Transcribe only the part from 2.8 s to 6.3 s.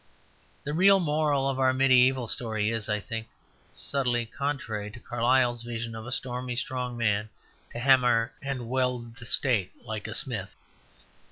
I think, subtly contrary to Carlyle's vision of a